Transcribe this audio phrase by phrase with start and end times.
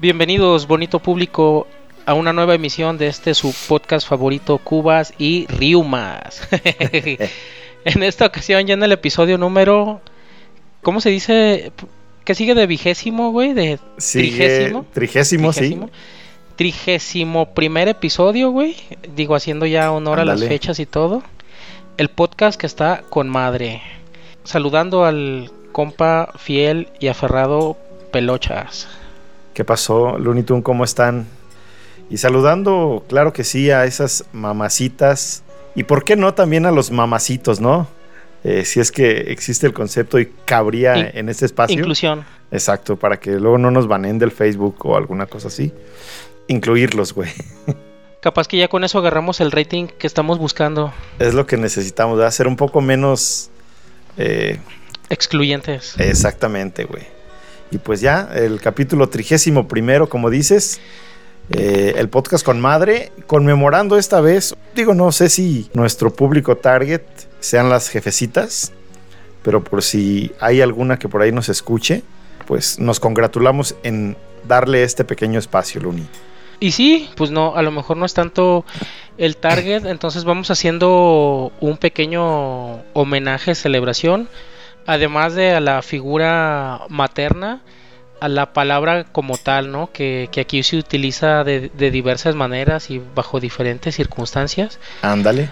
[0.00, 1.66] Bienvenidos, bonito público,
[2.06, 6.48] a una nueva emisión de este su podcast favorito, Cubas y Riumas.
[7.84, 10.00] en esta ocasión, ya en el episodio número.
[10.80, 11.72] ¿Cómo se dice?
[12.24, 13.52] ¿Qué sigue de vigésimo, güey?
[13.52, 14.86] ¿De trigésimo?
[14.94, 15.78] Trigésimo, sí.
[16.56, 18.76] Trigésimo primer episodio, güey.
[19.14, 21.22] Digo, haciendo ya honor a las fechas y todo.
[21.98, 23.82] El podcast que está con madre.
[24.44, 27.76] Saludando al compa fiel y aferrado
[28.12, 28.88] Pelochas.
[29.54, 30.64] ¿Qué pasó, Looney Tunes?
[30.64, 31.26] ¿Cómo están?
[32.10, 35.42] Y saludando, claro que sí, a esas mamacitas.
[35.74, 37.88] Y por qué no también a los mamacitos, ¿no?
[38.42, 41.78] Eh, si es que existe el concepto y cabría en este espacio.
[41.78, 42.24] Inclusión.
[42.50, 45.72] Exacto, para que luego no nos banen del Facebook o alguna cosa así.
[46.48, 47.30] Incluirlos, güey.
[48.20, 50.92] Capaz que ya con eso agarramos el rating que estamos buscando.
[51.18, 53.50] Es lo que necesitamos, de hacer un poco menos...
[54.18, 54.58] Eh,
[55.08, 55.94] Excluyentes.
[55.98, 57.04] Exactamente, güey.
[57.70, 60.80] Y pues ya, el capítulo trigésimo primero, como dices,
[61.50, 67.02] eh, el podcast con madre, conmemorando esta vez, digo, no sé si nuestro público target
[67.40, 68.72] sean las jefecitas,
[69.42, 72.02] pero por si hay alguna que por ahí nos escuche,
[72.46, 76.06] pues nos congratulamos en darle este pequeño espacio, Luni.
[76.60, 78.64] Y sí, pues no, a lo mejor no es tanto
[79.16, 84.28] el target, entonces vamos haciendo un pequeño homenaje, celebración
[84.86, 87.62] además de a la figura materna,
[88.20, 89.90] a la palabra como tal, ¿no?
[89.92, 94.78] Que, aquí se utiliza de, diversas maneras y bajo diferentes circunstancias.
[95.02, 95.50] Ándale.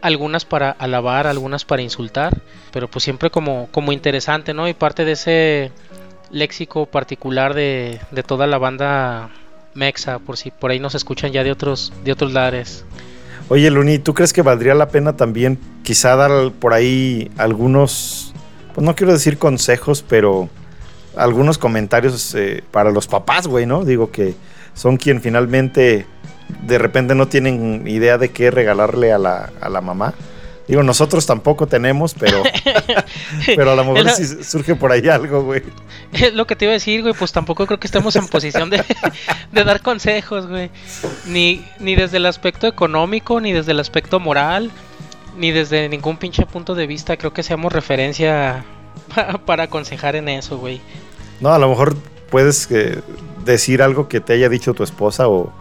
[0.00, 2.36] Algunas para alabar, algunas para insultar,
[2.72, 4.68] pero pues siempre como, como interesante, ¿no?
[4.68, 5.72] Y parte de ese
[6.30, 9.30] léxico particular de, de toda la banda
[9.74, 12.84] mexa, por si por ahí nos escuchan ya de otros, de otros lares.
[13.48, 18.27] Oye, Luni, ¿tú crees que valdría la pena también quizá dar por ahí algunos
[18.78, 20.48] pues no quiero decir consejos, pero
[21.16, 23.84] algunos comentarios eh, para los papás, güey, ¿no?
[23.84, 24.36] Digo que
[24.72, 26.06] son quien finalmente
[26.62, 30.14] de repente no tienen idea de qué regalarle a la, a la mamá.
[30.68, 32.44] Digo, nosotros tampoco tenemos, pero,
[33.46, 35.64] pero a lo mejor si surge por ahí algo, güey.
[36.12, 38.70] Es lo que te iba a decir, güey, pues tampoco creo que estemos en posición
[38.70, 38.84] de,
[39.50, 40.70] de dar consejos, güey.
[41.26, 44.70] Ni, ni desde el aspecto económico, ni desde el aspecto moral,
[45.38, 48.64] ni desde ningún pinche punto de vista creo que seamos referencia
[49.46, 50.80] para aconsejar en eso, güey.
[51.40, 51.96] No, a lo mejor
[52.30, 53.00] puedes eh,
[53.44, 55.52] decir algo que te haya dicho tu esposa o,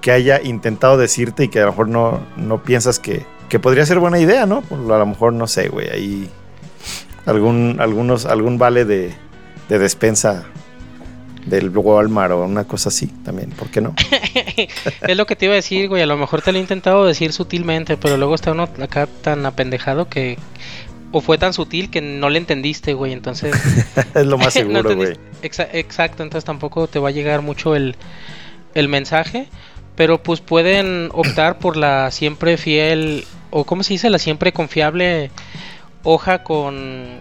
[0.00, 3.26] que haya intentado decirte y que a lo mejor no, no piensas que,
[3.60, 4.62] podría ser buena idea, ¿no?
[4.70, 6.30] A lo mejor no sé, güey, ahí
[7.26, 9.12] algún, algunos, algún vale de,
[9.68, 10.44] de despensa
[11.46, 13.94] del Walmart o una cosa así también, ¿por qué no?
[15.06, 17.06] es lo que te iba a decir, güey, a lo mejor te lo he intentado
[17.06, 20.38] decir sutilmente, pero luego está uno acá tan apendejado que...
[21.12, 23.52] O fue tan sutil que no le entendiste, güey, entonces...
[24.14, 25.18] es lo más seguro, güey.
[25.42, 27.96] exacto, entonces tampoco te va a llegar mucho el,
[28.74, 29.48] el mensaje,
[29.96, 34.08] pero pues pueden optar por la siempre fiel, o ¿cómo se dice?
[34.08, 35.30] La siempre confiable
[36.04, 37.20] hoja con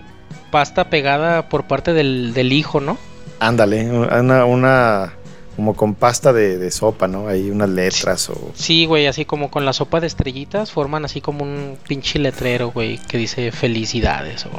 [0.51, 2.97] pasta pegada por parte del, del hijo, ¿no?
[3.40, 5.14] Ándale, una, una
[5.60, 7.28] como con pasta de, sopa, ¿no?
[7.28, 8.52] Hay unas letras o...
[8.54, 12.72] Sí, güey, así como con la sopa de estrellitas forman así como un pinche letrero,
[12.72, 14.52] güey, que dice felicidades o...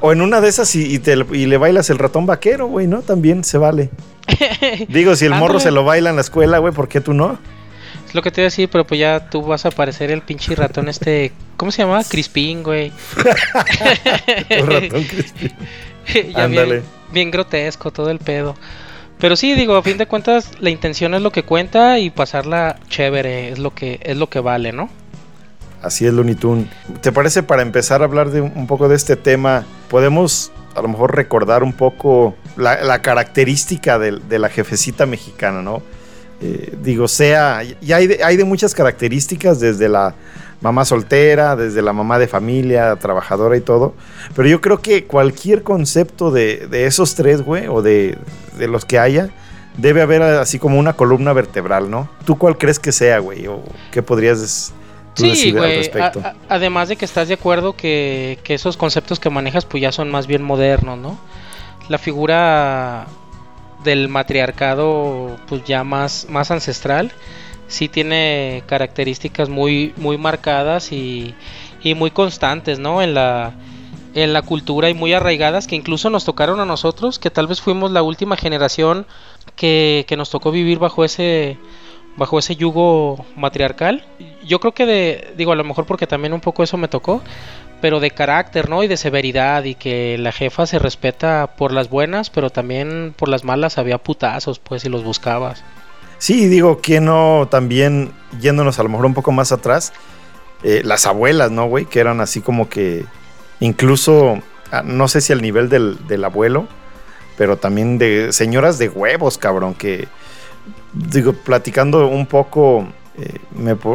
[0.00, 3.00] O, en una de esas y, te, y le bailas el ratón vaquero, güey, ¿no?
[3.00, 3.88] También se vale.
[4.88, 7.38] Digo, si el morro se lo baila en la escuela, güey, ¿por qué tú no?
[8.06, 10.20] Es lo que te iba a decir, pero pues ya tú vas a parecer el
[10.20, 11.32] pinche ratón este...
[11.56, 12.04] ¿Cómo se llamaba?
[12.04, 12.92] Crispín, güey.
[14.50, 15.52] ratón Crispín.
[16.34, 18.54] Ándale bien grotesco todo el pedo.
[19.18, 22.76] Pero sí, digo, a fin de cuentas, la intención es lo que cuenta y pasarla
[22.88, 24.90] chévere es lo que, es lo que vale, ¿no?
[25.80, 26.66] Así es, Looney Tunes.
[27.00, 29.64] ¿Te parece para empezar a hablar de un poco de este tema?
[29.88, 35.82] Podemos a lo mejor recordar un poco la, característica de, la jefecita mexicana, ¿no?
[36.40, 40.14] Eh, digo, sea, y hay hay de muchas características, desde la
[40.62, 43.94] mamá soltera, desde la mamá de familia, trabajadora y todo.
[44.34, 48.16] Pero yo creo que cualquier concepto de, esos tres, güey, o de,
[48.58, 49.30] los que haya,
[49.76, 52.08] debe haber así como una columna vertebral, ¿no?
[52.24, 53.46] ¿Tú cuál crees que sea, güey?
[53.48, 54.72] ¿O qué podrías
[55.16, 56.22] decir al respecto?
[56.48, 60.10] además de que estás de acuerdo que, que esos conceptos que manejas pues ya son
[60.10, 61.18] más bien modernos, ¿no?
[61.88, 63.06] La figura
[63.82, 67.12] del matriarcado pues ya más, más ancestral
[67.72, 71.34] sí tiene características muy, muy marcadas y,
[71.96, 73.02] muy constantes, ¿no?
[73.02, 73.54] En la,
[74.14, 77.60] en la cultura y muy arraigadas que incluso nos tocaron a nosotros, que tal vez
[77.60, 79.06] fuimos la última generación
[79.56, 81.58] que, nos tocó vivir bajo ese
[82.14, 84.04] bajo ese yugo matriarcal.
[84.44, 87.22] Yo creo que de, digo, a lo mejor porque también un poco eso me tocó,
[87.80, 88.82] pero de carácter, ¿no?
[88.82, 93.28] Y de severidad y que la jefa se respeta por las buenas, pero también por
[93.28, 95.64] las malas había putazos, pues, y los buscabas.
[96.22, 99.92] Sí, digo, que no también yéndonos a lo mejor un poco más atrás,
[100.62, 101.84] eh, las abuelas, ¿no, güey?
[101.84, 103.04] Que eran así como que
[103.58, 104.38] incluso,
[104.70, 106.68] ah, no sé si al nivel del, del abuelo,
[107.36, 110.06] pero también de señoras de huevos, cabrón, que
[110.92, 112.86] digo, platicando un poco
[113.18, 113.40] eh,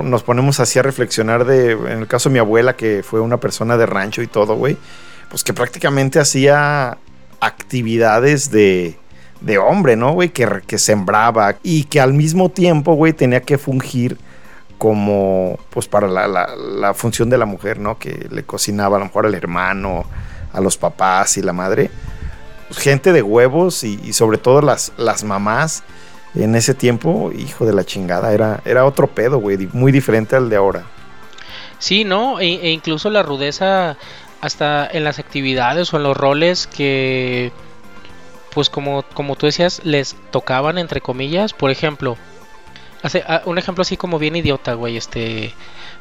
[0.04, 3.38] nos ponemos así a reflexionar de, en el caso de mi abuela, que fue una
[3.38, 4.76] persona de rancho y todo, güey,
[5.30, 6.98] pues que prácticamente hacía
[7.40, 8.98] actividades de,
[9.42, 10.30] de hombre, ¿no, güey?
[10.30, 14.18] Que, que sembraba y que al mismo tiempo, güey, tenía que fungir
[14.78, 17.98] como, pues para la, la, función de la mujer, ¿no?
[17.98, 20.06] Que le cocinaba a lo mejor al hermano,
[20.54, 21.90] a los papás y la madre.
[22.68, 25.84] Pues, gente de huevos y, y sobre todo las, las mamás
[26.36, 30.50] en ese tiempo, hijo de la chingada, era, era otro pedo, güey, muy diferente al
[30.50, 30.84] de ahora.
[31.80, 32.40] Sí, ¿no?
[32.40, 33.98] E, e, incluso la rudeza
[34.42, 37.52] hasta en las actividades o en los roles que,
[38.58, 42.18] pues como, como tú decías, les tocaban, entre comillas, por ejemplo,
[43.04, 45.54] hace, ah, un ejemplo así como bien idiota, güey, este,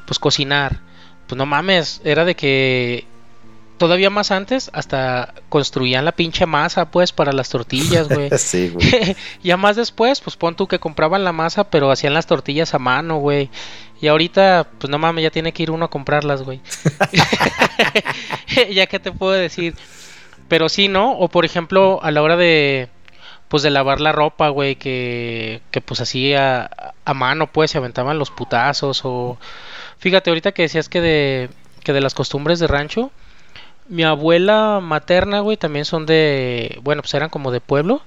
[0.07, 0.81] pues cocinar.
[1.27, 3.05] Pues no mames, era de que
[3.77, 8.31] todavía más antes, hasta construían la pinche masa, pues, para las tortillas, güey.
[8.39, 9.15] sí, güey.
[9.43, 12.79] ya más después, pues pon tú que compraban la masa, pero hacían las tortillas a
[12.79, 13.51] mano, güey.
[14.01, 16.63] Y ahorita, pues no mames, ya tiene que ir uno a comprarlas, güey.
[18.71, 19.75] ya que te puedo decir.
[20.49, 21.13] Pero sí, ¿no?
[21.13, 22.89] O por ejemplo, a la hora de,
[23.49, 26.71] pues de lavar la ropa, güey, que, que pues así a,
[27.05, 29.03] a mano, pues, se aventaban los putazos.
[29.05, 29.39] O
[29.99, 31.51] fíjate, ahorita que decías que de,
[31.83, 33.11] que de las costumbres de rancho,
[33.89, 38.03] mi abuela materna, güey, también son de, bueno, pues eran como de pueblo.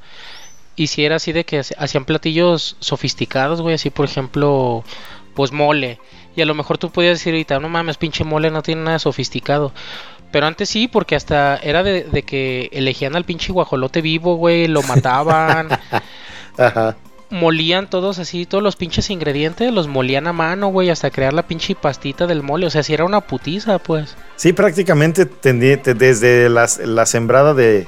[0.76, 4.84] Y si era así de que hacían platillos sofisticados, güey, así por ejemplo,
[5.36, 6.00] pues mole.
[6.36, 9.00] Y a lo mejor tú podías decir ahorita, no mames, pinche mole no tiene nada
[9.00, 9.74] sofisticado.
[10.32, 14.68] Pero antes sí, porque hasta era de, de que elegían al pinche guajolote vivo, güey,
[14.68, 15.70] lo mataban.
[16.58, 16.96] Ajá
[17.32, 21.44] molían todos así, todos los pinches ingredientes, los molían a mano, güey, hasta crear la
[21.44, 22.66] pinche pastita del mole.
[22.66, 24.16] O sea, si era una putiza, pues.
[24.36, 27.88] Sí, prácticamente desde la sembrada de,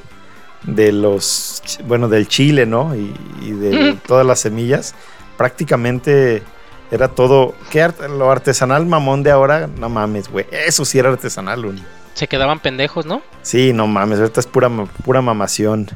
[0.63, 2.95] de los, bueno, del chile, ¿no?
[2.95, 3.11] Y,
[3.51, 4.93] de todas las semillas,
[5.37, 6.43] prácticamente
[6.91, 7.55] era todo.
[7.69, 9.67] ¿Qué lo artesanal mamón de ahora?
[9.67, 10.45] No mames, güey.
[10.51, 11.83] Eso sí era artesanal, güey.
[12.13, 13.21] Se quedaban pendejos, ¿no?
[13.41, 14.69] Sí, no mames, ahorita es pura,
[15.03, 15.89] pura mamación.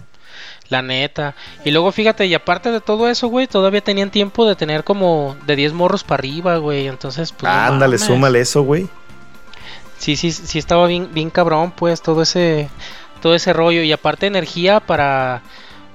[0.69, 1.35] La neta.
[1.63, 5.35] Y luego fíjate, y aparte de todo eso, güey, todavía tenían tiempo de tener como
[5.45, 6.88] de 10 morros para arriba, güey.
[6.88, 7.51] Entonces, pues.
[7.51, 8.88] Ándale, súmale eso, güey.
[10.00, 12.69] Sí, sí, sí estaba bien, bien cabrón, pues, todo ese,
[13.21, 13.83] todo ese rollo.
[13.83, 15.44] Y aparte energía para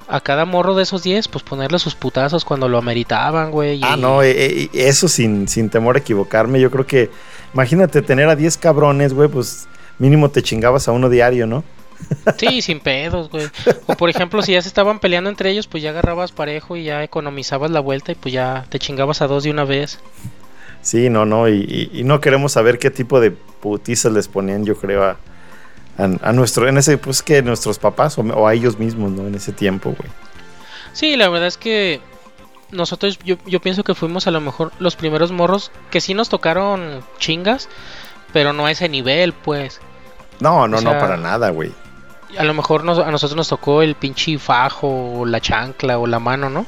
[0.09, 3.81] a cada morro de esos 10, pues ponerle sus putazos cuando lo ameritaban, güey.
[3.85, 6.61] Ah, no, eh, eh, eso sin, sin temor a equivocarme.
[6.61, 7.11] Yo creo que,
[7.55, 9.69] imagínate tener a 10 cabrones, güey, pues
[10.01, 11.63] mínimo te chingabas a uno diario, ¿no?
[12.39, 13.49] Sí, sin pedos, güey.
[13.87, 16.85] O por ejemplo, si ya se estaban peleando entre ellos, pues ya agarrabas parejo y
[16.85, 20.01] ya economizabas la vuelta y pues ya te chingabas a dos de una vez.
[20.83, 25.05] Sí, no, no, y, no queremos saber qué tipo de putizas les ponían, yo creo,
[25.05, 25.19] a,
[25.99, 29.27] a, nuestro, en ese, pues que nuestros papás o, a ellos mismos, ¿no?
[29.27, 30.11] En ese tiempo, güey.
[30.95, 32.01] Sí, la verdad es que
[32.71, 36.31] nosotros, yo, yo pienso que fuimos a lo mejor los primeros morros que sí nos
[36.31, 37.69] tocaron chingas,
[38.33, 39.83] pero no a ese nivel, pues.
[40.41, 41.73] No, no, no, para nada, güey
[42.39, 46.19] a lo mejor a nosotros nos tocó el pinche fajo, o la chancla, o la
[46.19, 46.67] mano, ¿no?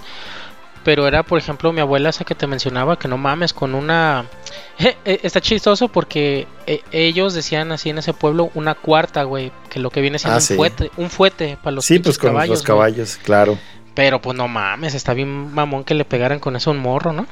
[0.85, 4.27] Pero era, por ejemplo, mi abuela esa que te mencionaba, que no mames, con una...
[4.79, 9.53] Eh, eh, está chistoso porque eh, ellos decían así en ese pueblo una cuarta, güey,
[9.69, 12.35] que lo que viene siendo ah, un, fuete, un fuete para los Sí, pues con
[12.35, 13.59] los caballos, claro.
[13.95, 17.27] Pero pues no mames, está bien mamón que le pegaran con eso un morro, ¿no?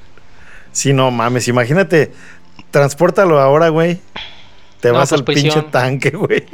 [0.71, 2.13] Sí, no mames, imagínate,
[2.71, 3.99] transpórtalo ahora, güey.
[4.81, 6.45] Te vas pues, al pinche tanque, güey.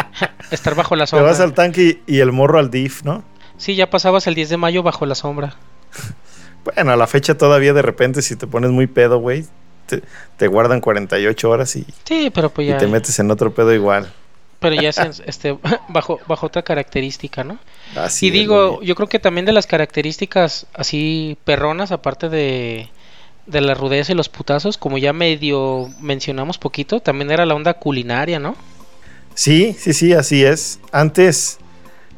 [0.50, 1.26] Estar bajo la sombra.
[1.26, 3.24] Te vas al tanque y, el morro al DIF, ¿no?
[3.56, 5.56] Sí, ya pasabas el 10 de mayo bajo la sombra.
[6.64, 9.44] bueno, a la fecha todavía de repente si te pones muy pedo, güey,
[10.36, 14.12] te, guardan 48 horas y, sí, pero pues y te metes en otro pedo igual.
[14.60, 15.58] Pero ya es este,
[15.88, 17.58] bajo, bajo otra característica, ¿no?
[17.96, 22.90] Así y digo, yo creo que también de las características así perronas, aparte de,
[23.50, 27.74] de la rudeza y los putazos, como ya medio mencionamos poquito, también era la onda
[27.74, 28.56] culinaria, ¿no?
[29.34, 30.80] Sí, sí, sí, así es.
[30.92, 31.58] Antes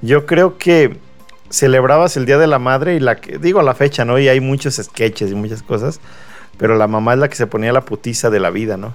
[0.00, 0.96] yo creo que
[1.50, 4.18] celebrabas el Día de la Madre y la que, digo la fecha, ¿no?
[4.18, 6.00] Y hay muchos sketches y muchas cosas,
[6.58, 8.94] pero la mamá es la que se ponía la putiza de la vida, ¿no?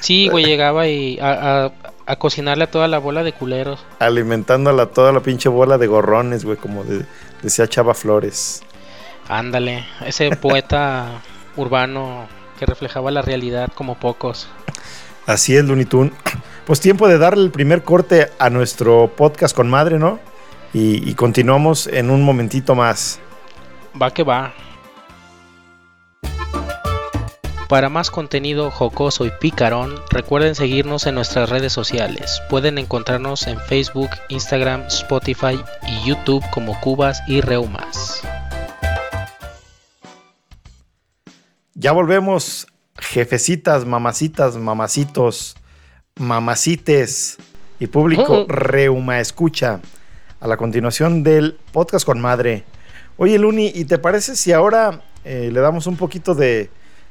[0.00, 1.72] sí, güey, llegaba y a,
[2.18, 3.84] cocinarle a toda la bola de culeros.
[3.98, 6.84] Alimentándola a toda la pinche bola de gorrones, güey, como
[7.42, 8.62] decía Chava Flores.
[9.28, 11.22] Ándale, ese poeta
[11.56, 12.26] urbano
[12.58, 14.48] que reflejaba la realidad como pocos.
[15.26, 15.86] Así es, Looney
[16.66, 20.20] pues tiempo de darle el primer corte a nuestro podcast con madre, ¿no?
[20.72, 23.20] Y, y continuamos en un momentito más.
[24.00, 24.54] Va que va.
[27.68, 32.42] Para más contenido jocoso y picarón, recuerden seguirnos en nuestras redes sociales.
[32.50, 38.22] Pueden encontrarnos en Facebook, Instagram, Spotify y YouTube como Cubas y Reumas.
[41.74, 42.66] Ya volvemos,
[42.98, 45.56] jefecitas, mamacitas, mamacitos,
[46.16, 47.38] mamacites
[47.80, 49.80] y público Reuma Escucha.
[50.40, 52.64] A la continuación del podcast con madre.
[53.16, 56.68] Oye, Luni, ¿y te parece si ahora eh, le damos un poquito de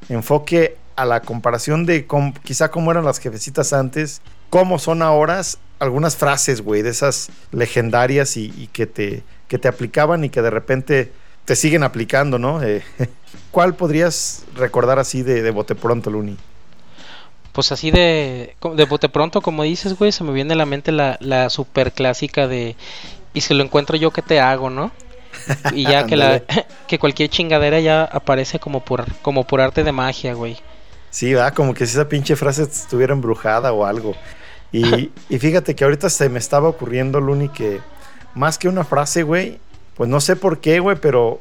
[0.10, 2.06] enfoque a la comparación de
[2.44, 5.42] quizá cómo eran las jefecitas antes, cómo son ahora,
[5.80, 10.52] algunas frases, güey, de esas legendarias y, que, te, que te aplicaban y que de
[10.52, 11.12] repente
[11.52, 12.64] te siguen aplicando, ¿no?
[12.64, 12.82] Eh,
[13.52, 16.38] ¿Cuál podrías recordar así de, de bote pronto, Luni?
[17.52, 20.94] Pues así de, de bote pronto, como dices, güey, se me viene a la mente
[20.94, 22.78] la, la super clásica de,
[23.34, 24.94] y si lo encuentro yo, ¿qué te hago, no?
[25.76, 26.42] Y ya que, la,
[26.88, 30.56] que cualquier chingadera ya aparece como por, como por arte de magia, güey.
[31.10, 34.16] Sí, va, como que si esa pinche frase estuviera embrujada o algo.
[34.72, 37.82] Y, y fíjate que ahorita se me estaba ocurriendo, Luni, que
[38.36, 39.60] más que una frase, güey,
[39.96, 41.40] pues no sé por qué, güey, pero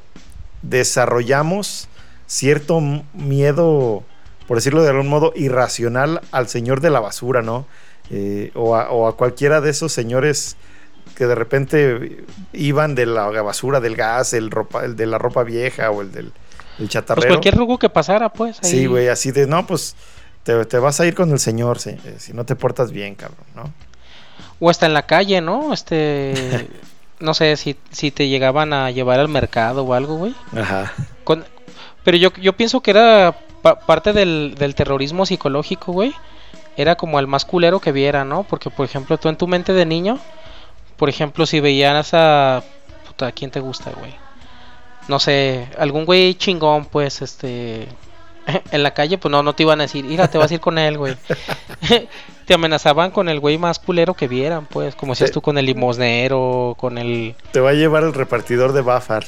[0.63, 1.89] desarrollamos
[2.27, 2.81] cierto
[3.15, 4.03] miedo,
[4.47, 7.67] por decirlo de algún modo, irracional al señor de la basura, ¿no?
[8.11, 10.57] Eh, o, o, a, cualquiera de esos señores
[11.15, 15.43] que de repente iban de la basura, del gas, el, ropa, el de la ropa
[15.43, 16.33] vieja o el del
[16.81, 17.27] el chatarrero.
[17.27, 18.57] Pues cualquier lugar que pasara, pues.
[18.63, 19.95] Sí, güey, así de, no, pues
[20.43, 23.15] te, te, vas a ir con el señor si, eh, si no te portas bien,
[23.15, 23.73] cabrón, ¿no?
[24.59, 25.73] O hasta en la calle, ¿no?
[25.73, 26.69] Este,
[27.21, 30.35] no sé si, si te llegaban a llevar al mercado o algo, güey.
[30.57, 30.93] Ajá.
[31.25, 31.45] Con,
[32.05, 33.37] pero yo, yo pienso que era
[33.87, 36.15] parte del, del terrorismo psicológico, güey.
[36.77, 38.45] Era como el más culero que viera, ¿no?
[38.45, 40.19] Porque, por ejemplo, tú en tu mente de niño
[41.01, 42.63] por ejemplo, si veías a.
[43.07, 44.15] Puta, ¿quién te gusta, güey?
[45.09, 47.89] No sé, algún güey chingón, pues, este.
[48.71, 50.61] En la calle, pues no, no te iban a decir, mira, te vas a ir
[50.61, 51.17] con él, güey.
[52.51, 55.67] te amenazaban con el güey más culero que vieran, pues, como si tú con el
[55.67, 57.37] limosnero, con el.
[57.53, 59.25] Te va a llevar el repartidor de Bafar.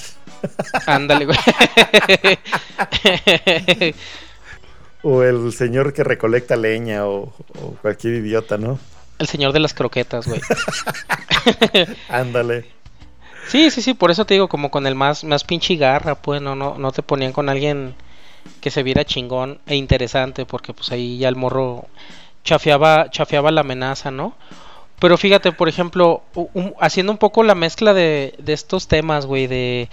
[0.86, 1.38] Ándale, güey.
[5.04, 7.32] o el señor que recolecta leña, o
[7.80, 8.80] cualquier idiota, ¿no?
[9.20, 10.40] El señor de las croquetas, güey.
[12.08, 12.64] Ándale.
[13.46, 16.42] Sí, sí, sí, por eso te digo, como con el más, más pinche garra, pues,
[16.42, 17.94] no, no, no te ponían con alguien
[18.60, 21.86] que se viera chingón e interesante, porque pues ahí ya el morro
[22.44, 24.34] chafeaba, chafeaba la amenaza, ¿no?
[24.98, 26.22] Pero fíjate, por ejemplo,
[26.80, 29.88] haciendo un poco la mezcla de, de estos temas, güey, de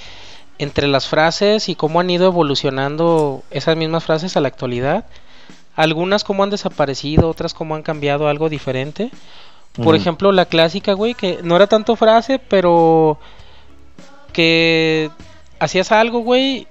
[0.59, 5.05] entre las frases y cómo han ido evolucionando esas mismas frases a la actualidad
[5.79, 9.11] algunas como han desaparecido, otras como han cambiado algo diferente.
[9.81, 13.17] Por ejemplo, la clásica, güey, que no era tanto frase, pero
[14.33, 15.09] que
[15.57, 16.67] hacías algo, güey,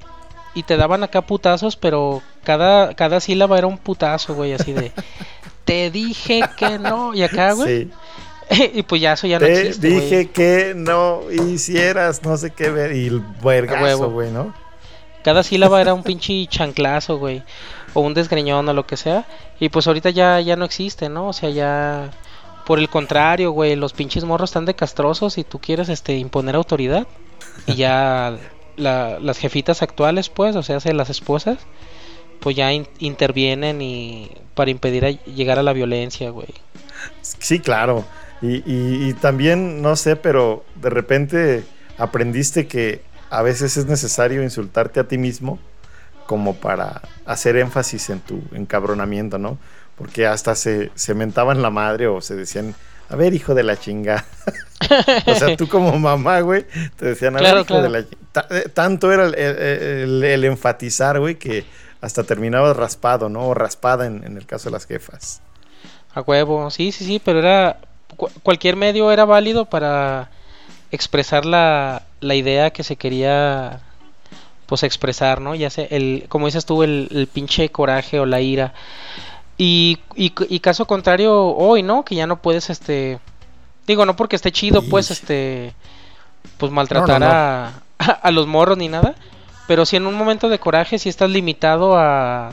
[0.53, 4.93] y te daban acá putazos, pero cada, cada sílaba era un putazo, güey, así de
[5.69, 7.91] te dije que no, y acá, güey.
[8.75, 9.89] y pues ya eso ya no existe.
[9.89, 14.55] Te dije que no hicieras no sé qué ver y el vergazo, güey, ¿no?
[15.23, 17.43] Cada sílaba era un pinche chanclazo, güey
[17.95, 19.27] o un desgreñón o lo que sea.
[19.61, 21.29] Y pues ahorita ya, ya no existe, ¿no?
[21.29, 22.11] O sea, ya...
[22.67, 26.55] Por el contrario, güey, los pinches morros están de castrosos y tú quieres este, imponer
[26.55, 27.07] autoridad.
[27.67, 28.37] Y ya
[28.77, 31.57] las jefitas actuales, pues, o sea, las esposas,
[32.49, 36.49] pues ya intervienen y para impedir llegar a la violencia, güey.
[37.21, 38.07] Sí, claro.
[38.41, 41.65] Y, y, también, no sé, pero de repente
[41.99, 45.59] aprendiste que a veces es necesario insultarte a ti mismo
[46.25, 49.59] como para hacer énfasis en tu encabronamiento, ¿no?
[49.99, 52.75] Porque hasta se, se mentaban la madre o se decían,
[53.11, 54.25] a ver, hijo de la chinga.
[55.27, 56.65] o sea, tú como mamá, güey,
[56.97, 61.65] te decían, a ver, hijo de la eh, Tanto era el, enfatizar, güey, que
[62.01, 63.49] hasta terminaba raspado, ¿no?
[63.49, 65.41] O raspada en, en, el caso de las jefas.
[66.15, 67.79] A huevo, sí, sí, sí, pero era.
[68.43, 70.31] cualquier medio era válido para
[70.91, 73.81] expresar la, la idea que se quería
[74.69, 75.55] pues expresar, ¿no?
[75.55, 78.75] Ya sé, el, como dices tú, el, pinche coraje o la ira.
[79.57, 82.05] Y, y, caso contrario, hoy, ¿no?
[82.05, 83.19] Que ya no puedes, este,
[83.87, 85.75] digo, no porque esté chido, pues, este,
[86.59, 89.15] pues maltratar A, a, los morros ni nada,
[89.69, 92.51] pero si en un momento de coraje, si estás limitado a,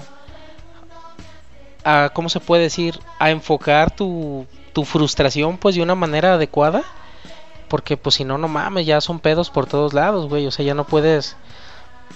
[1.84, 3.00] a, ¿cómo se puede decir?
[3.18, 6.84] A enfocar tu, tu frustración, pues, de una manera adecuada,
[7.70, 10.64] porque, pues, si no, no mames, ya son pedos por todos lados, güey, o sea,
[10.64, 11.36] ya no puedes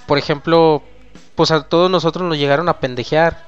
[0.05, 0.81] por ejemplo,
[1.35, 3.45] pues a todos nosotros nos llegaron a pendejear.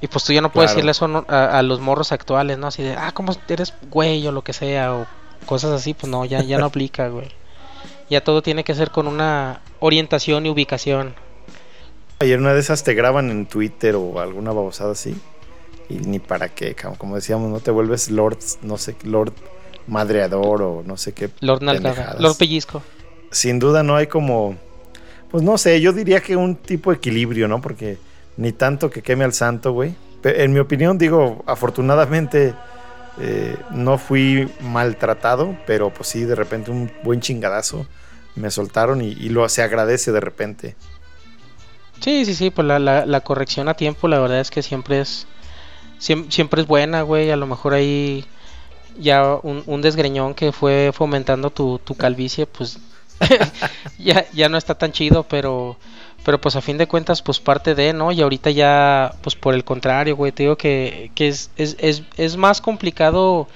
[0.00, 2.68] Y pues tú ya no puedes decirle eso a, los morros actuales, ¿no?
[2.68, 4.94] Así de, ah, ¿cómo eres güey o lo que sea?
[4.94, 5.06] O
[5.46, 7.28] cosas así, pues no, ya, ya no aplica, güey.
[8.08, 11.14] Ya todo tiene que ser con una orientación y ubicación.
[12.20, 15.16] Y en una de esas te graban en Twitter o alguna babosada así.
[15.88, 19.32] Y ni para qué, como decíamos, no te vuelves Lord, no sé, Lord
[19.86, 21.30] Madreador o no sé qué.
[21.40, 22.82] Lord Nalgada, Lord Pellizco.
[23.30, 24.56] Sin duda no hay como,
[25.30, 27.60] pues no sé, yo diría que un tipo de equilibrio, ¿no?
[27.62, 27.98] Porque
[28.36, 29.94] ni tanto que queme al santo, güey.
[30.24, 32.54] En mi opinión, digo, afortunadamente
[33.20, 37.86] eh, no fui maltratado, pero pues sí, de repente un buen chingadazo
[38.38, 40.76] me soltaron y, lo se agradece de repente.
[42.00, 45.26] Sí, sí, sí, pues la, la, corrección a tiempo, la verdad es que siempre es
[45.98, 47.30] siempre, es buena, güey.
[47.30, 48.24] A lo mejor ahí
[48.98, 52.78] ya un, desgreñón que fue fomentando tu, tu calvicie, pues
[53.98, 55.76] ya, ya no está tan chido, pero
[56.24, 58.12] pero pues a fin de cuentas pues parte de, ¿no?
[58.12, 62.02] Y ahorita ya pues por el contrario, güey, te digo que, que es, es, es,
[62.16, 63.48] es, más complicado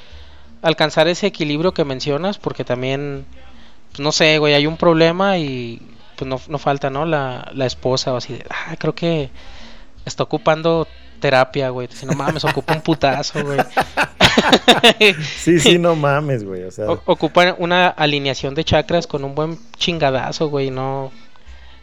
[0.63, 3.27] alcanzar ese equilibrio que mencionas porque también,
[3.93, 5.81] pues no sé, güey, hay un problema y
[6.17, 7.05] pues no, no falta, ¿no?
[7.05, 9.31] La, la esposa o así de, ah, creo que
[10.05, 10.89] está ocupando
[11.21, 11.89] terapia, güey.
[11.91, 13.61] Si no mames, ocupa un putazo, güey.
[15.37, 16.65] sí, sí, no mames, güey.
[16.65, 16.91] O sea...
[16.91, 20.71] ocupa una alineación de chakras con un buen chingadazo, güey.
[20.71, 21.13] No,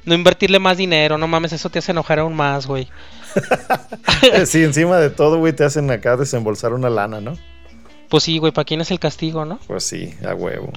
[0.05, 2.89] no invertirle más dinero, no mames, eso te hace enojar aún más, güey.
[4.45, 7.37] sí, encima de todo, güey, te hacen acá desembolsar una lana, ¿no?
[8.09, 9.59] Pues sí, güey, ¿para quién es el castigo, no?
[9.67, 10.71] Pues sí, a huevo.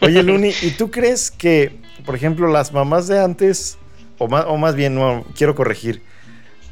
[0.00, 3.78] Oye, Luni, ¿y tú crees que, por ejemplo, las mamás de antes,
[4.18, 4.98] o más, o más bien,
[5.36, 6.02] quiero corregir,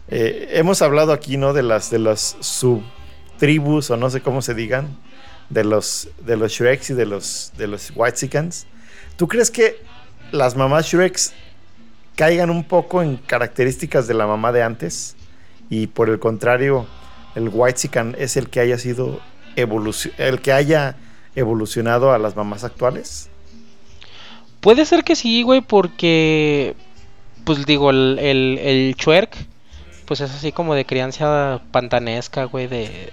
[0.08, 1.52] eh, hemos hablado aquí, ¿no?
[1.52, 4.98] De las, de las subtribus, o no sé cómo se digan,
[5.50, 7.92] de los, de los Shreks y de los, de los.
[9.16, 9.76] ¿Tú crees que
[10.32, 11.32] las mamás Shreks
[12.16, 15.16] caigan un poco en características de la mamá de antes
[15.70, 16.86] y por el contrario
[17.34, 19.20] el Whitezican es el que haya sido
[19.56, 20.96] el que haya
[21.34, 23.28] evolucionado a las mamás actuales?
[24.60, 26.76] Puede ser que sí, güey, porque
[27.44, 28.96] pues digo, el, el, el
[30.06, 33.10] pues es así como de crianza pantanesca, güey, de,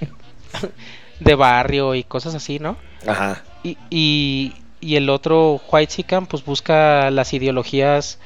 [1.19, 2.77] de barrio y cosas así, ¿no?
[3.07, 3.43] Ajá.
[3.63, 8.19] Y, y, y el otro Whitezican pues busca las ideologías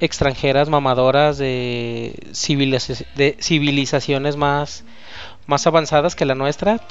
[0.00, 2.14] extranjeras mamadoras de,
[3.16, 4.84] de civilizaciones más,
[5.46, 6.80] más avanzadas que la nuestra.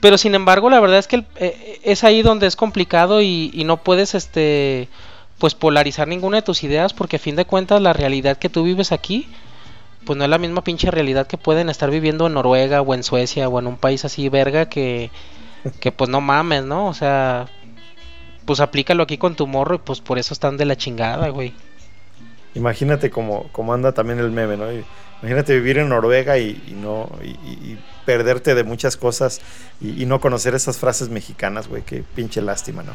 [0.00, 3.76] Pero sin embargo, la verdad es que eh, es ahí donde es complicado y, no
[3.78, 4.88] puedes este
[5.38, 8.62] pues polarizar ninguna de tus ideas porque a fin de cuentas la realidad que tú
[8.62, 9.26] vives aquí
[10.04, 13.02] pues no es la misma pinche realidad que pueden estar viviendo en Noruega o en
[13.02, 15.10] Suecia o en un país así verga que
[15.80, 16.86] que pues no mames, ¿no?
[16.88, 17.46] O sea,
[18.44, 21.54] pues aplícalo aquí con tu morro y pues por eso están de la chingada, güey.
[22.54, 24.66] Imagínate cómo, cómo anda también el meme, ¿no?
[25.22, 29.40] Imagínate vivir en Noruega y, no y, perderte de muchas cosas
[29.80, 31.82] y, no conocer esas frases mexicanas, güey.
[31.82, 32.92] Qué pinche lástima, ¿no?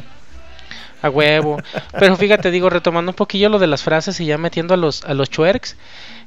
[1.02, 1.62] A huevo.
[2.00, 5.04] Pero fíjate, digo, retomando un poquillo lo de las frases y ya metiendo a los,
[5.06, 5.78] a los chuerks,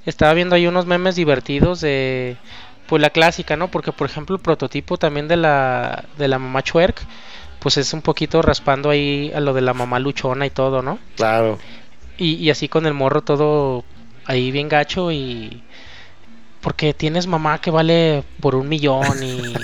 [0.06, 2.36] estaba viendo ahí unos memes divertidos de,
[2.86, 3.68] pues la clásica, ¿no?
[3.68, 7.04] Porque, por ejemplo, el prototipo también de la, de la mamá chuerk
[7.58, 10.98] pues es un poquito raspando ahí a lo de la mamá luchona y todo, ¿no?
[11.16, 11.58] Claro.
[12.18, 13.84] Y, así con el morro todo
[14.26, 15.62] ahí bien gacho y
[16.60, 19.54] porque tienes mamá que vale por un millón y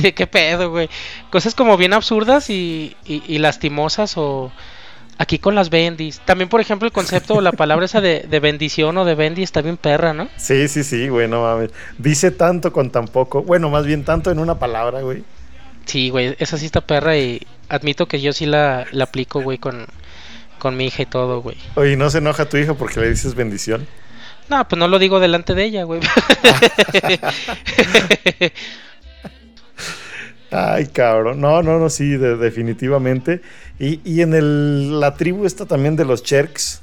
[0.14, 0.88] qué pedo, güey.
[1.30, 4.50] Cosas como bien absurdas y, y, lastimosas o
[5.18, 6.20] aquí con las bendis.
[6.24, 9.42] También, por ejemplo, el concepto o la palabra esa de, de, bendición o de bendi
[9.42, 10.28] está bien perra, ¿no?
[10.36, 11.70] Sí, sí, sí, güey, no mames.
[11.98, 13.42] Dice tanto con tan poco.
[13.42, 15.22] Bueno, más bien tanto en una palabra, güey.
[15.84, 19.58] Sí, güey, esa sí está perra y admito que yo sí la, la aplico, güey,
[19.58, 19.86] con,
[20.60, 21.56] con mi hija y todo, güey.
[21.74, 23.88] Oye, ¿no se enoja tu hija porque le dices bendición?
[24.48, 26.00] No, pues no lo digo delante de ella, güey.
[30.50, 31.40] Ay, cabrón.
[31.40, 33.40] No, no, no, sí, definitivamente.
[33.78, 36.82] Y, y en el, la tribu esta también de los Cherks,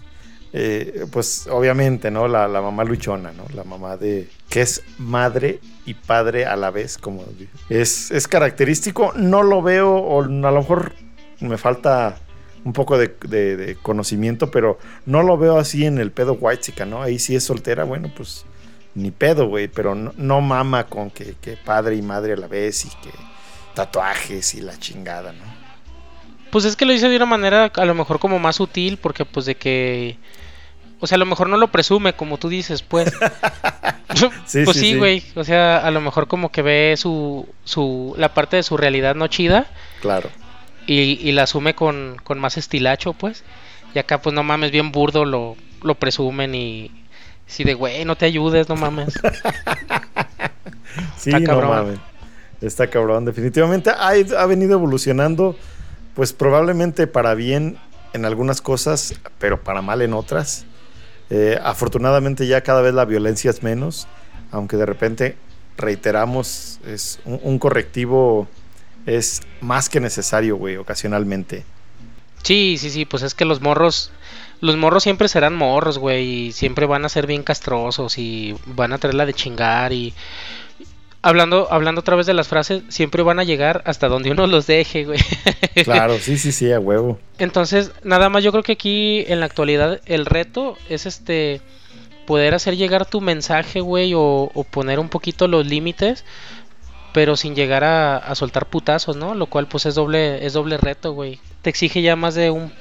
[0.54, 2.30] eh, pues obviamente, ¿no?
[2.30, 3.44] La, la, mamá luchona, ¿no?
[3.54, 4.30] La mamá de...
[4.50, 7.26] que es madre y padre a la vez, como
[7.70, 9.12] es, es característico.
[9.16, 10.94] No lo veo, o a lo mejor
[11.42, 12.18] me falta
[12.68, 17.02] un poco de, conocimiento, pero no lo veo así en el pedo white ¿no?
[17.02, 18.46] Ahí sí es soltera, bueno, pues
[18.94, 22.84] ni pedo, güey, pero no, mama con que, que, padre y madre a la vez
[22.84, 23.12] y que
[23.74, 25.46] tatuajes y la chingada, ¿no?
[26.52, 29.24] Pues es que lo dice de una manera a lo mejor como más sutil, porque
[29.24, 30.18] pues de que
[31.00, 33.14] o sea, a lo mejor no lo presume, como tú dices, pues.
[34.66, 35.24] pues sí, güey.
[35.36, 39.16] O sea, a lo mejor como que ve su, su, la parte de su realidad
[39.16, 39.68] no chida.
[40.02, 40.30] Claro.
[40.88, 43.43] Y, y la asume con, con más estilacho, pues.
[43.93, 46.91] Y acá, pues no mames, bien burdo lo, lo presumen y,
[47.47, 49.13] Sí, de güey, no te ayudes, no mames.
[51.17, 51.69] sí, Está cabrón.
[51.69, 52.00] no mames.
[52.62, 53.26] Está cabrón.
[53.26, 55.56] Definitivamente ha, ha venido evolucionando,
[56.13, 57.78] pues probablemente para bien
[58.13, 60.65] en algunas cosas, pero para mal en otras.
[61.30, 64.08] Eh, afortunadamente ya cada vez la violencia es menos,
[64.52, 65.38] aunque de repente
[65.78, 68.47] reiteramos, es un, correctivo
[69.08, 71.63] es más que necesario, güey, ocasionalmente.
[72.43, 74.12] Sí, sí, sí, pues es que los morros,
[74.62, 78.93] los morros siempre serán morros, güey, y siempre van a ser bien castrosos y van
[78.93, 80.13] a traerla de chingar y
[81.22, 84.67] hablando, hablando otra vez de las frases, siempre van a llegar hasta donde uno los
[84.67, 85.20] deje, güey.
[85.84, 87.20] Claro, sí, sí, sí, a huevo.
[87.38, 91.62] Entonces, nada más yo creo que aquí en la actualidad el reto es este
[92.26, 96.26] poder hacer llegar tu mensaje, güey, o, poner un poquito los límites,
[97.13, 99.34] pero sin llegar a, soltar putazos, ¿no?
[99.34, 101.39] Lo cual pues es doble, es doble reto, güey.
[101.62, 102.72] Te exige ya más de un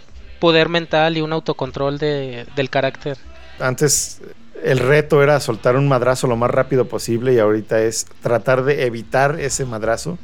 [0.41, 3.17] poder mental y un autocontrol de, del carácter.
[3.59, 4.21] Antes
[4.63, 8.85] el reto era soltar un madrazo lo más rápido posible y ahorita es tratar de
[8.87, 10.19] evitar ese madrazo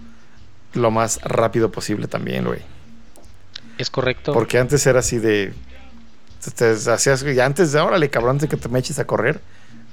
[0.74, 2.60] lo más rápido posible también, güey.
[3.78, 4.32] Es correcto.
[4.32, 5.54] Porque antes era así de
[6.50, 9.40] te hacías, y antes de órale, cabrón, de que te me eches a correr,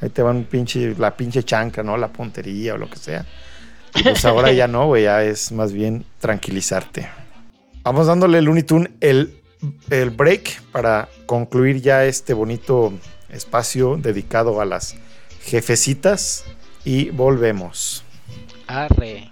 [0.02, 1.96] ahí te van pinche, la pinche chanca, ¿no?
[1.98, 3.26] La puntería o lo que sea.
[4.04, 7.10] Pues ahora ya no, güey, ya es más bien tranquilizarte.
[7.84, 8.66] Vamos dándole el Looney
[9.00, 9.40] el,
[9.90, 12.94] el break para concluir ya este bonito
[13.30, 14.96] espacio dedicado a las
[15.42, 16.44] jefecitas
[16.84, 18.04] y volvemos.
[18.68, 19.32] Arre.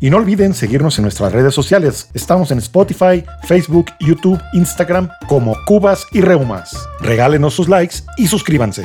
[0.00, 2.10] Y no olviden seguirnos en nuestras redes sociales.
[2.12, 6.76] Estamos en Spotify, Facebook, YouTube, Instagram como Cubas y Reumas.
[7.00, 8.84] Regálenos sus likes y suscríbanse.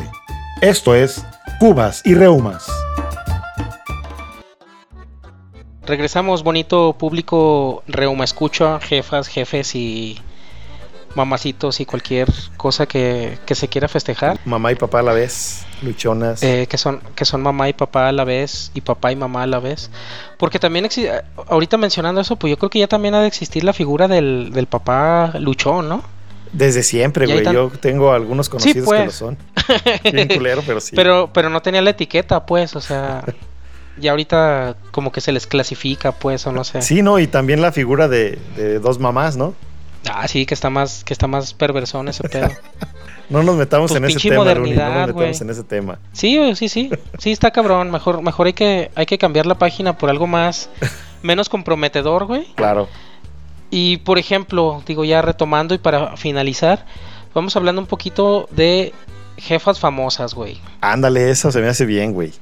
[0.61, 1.23] Esto es
[1.59, 2.67] Cubas y Reumas.
[5.85, 10.19] Regresamos, bonito público Reuma Escucha, jefas, jefes y
[11.13, 14.39] mamacitos y cualquier cosa que, se quiera festejar.
[14.45, 16.41] Mamá y papá a la vez, luchonas.
[16.41, 19.43] Eh, que, son, que son mamá y papá a la vez y papá y mamá
[19.43, 19.91] a la vez.
[20.39, 20.89] Porque también,
[21.49, 24.51] ahorita mencionando eso, pues yo creo que ya también ha de existir la figura del,
[24.51, 26.16] del papá luchón, ¿no?
[26.51, 27.43] Desde siempre, güey.
[27.53, 29.15] Yo tengo algunos conocidos que lo pues.
[29.15, 29.37] son.
[30.11, 30.95] Bien culero, pero sí.
[30.95, 33.23] Pero, pero no tenía la etiqueta, pues, o sea.
[33.97, 36.81] ya ahorita como que se les clasifica, pues, o no sé.
[36.81, 39.55] Sí, no, y también la figura de, de dos mamás, ¿no?
[40.09, 42.49] Ah, sí, que está más, que está más perversón ese pedo.
[43.29, 45.99] no nos metamos pues en ese tema, no nos metamos en ese tema.
[46.13, 46.89] Sí, sí, sí.
[47.17, 47.91] Sí, está cabrón.
[47.91, 50.69] Mejor, mejor hay que, hay que cambiar la página por algo más,
[51.23, 52.45] menos comprometedor, güey.
[52.55, 52.87] Claro.
[53.69, 56.85] Y por ejemplo, digo ya retomando y para finalizar,
[57.33, 58.93] vamos hablando un poquito de
[59.37, 60.59] jefas famosas, güey.
[60.81, 62.33] Ándale, eso se me hace bien, güey.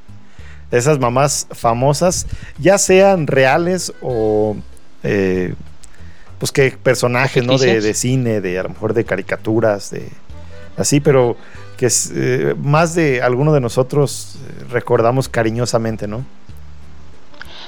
[0.71, 4.55] Esas mamás famosas, ya sean reales o
[5.03, 5.53] eh,
[6.39, 7.57] pues qué personajes, ¿no?
[7.57, 10.09] De, cine, de a lo mejor de caricaturas, de
[10.77, 11.37] así, pero
[11.77, 16.25] que es, eh, más de alguno de nosotros eh, recordamos cariñosamente, ¿no?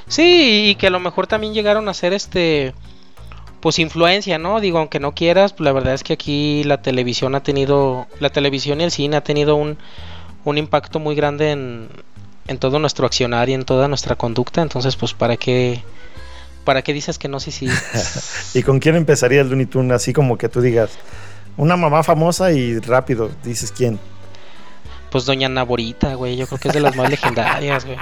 [0.07, 2.73] Sí, y que a lo mejor también llegaron a ser este
[3.67, 4.61] pues influencia, ¿no?
[4.61, 8.29] Digo, aunque no quieras, pues la verdad es que aquí la televisión ha tenido, la
[8.29, 9.77] televisión y el cine ha tenido un,
[10.45, 11.89] un impacto muy grande en,
[12.47, 15.83] en todo nuestro accionar y en toda nuestra conducta, entonces pues para qué
[16.63, 17.41] ¿para qué dices que no?
[17.41, 17.67] Sí, sí.
[18.57, 19.91] ¿Y con quién empezaría el Looney Tunes?
[19.91, 20.91] Así como que tú digas,
[21.57, 23.99] una mamá famosa y rápido, dices quién.
[25.11, 26.35] Pues Doña Naborita, güey.
[26.35, 27.97] Yo creo que es de las más legendarias, güey.